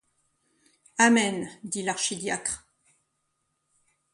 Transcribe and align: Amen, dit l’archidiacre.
Amen, 0.97 1.47
dit 1.61 1.83
l’archidiacre. 1.83 2.65